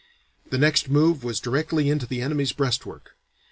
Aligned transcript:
The 0.49 0.57
next 0.57 0.89
move 0.89 1.23
was 1.23 1.39
directly 1.39 1.87
into 1.87 2.07
the 2.07 2.23
enemy's 2.23 2.53
breastwork. 2.53 3.15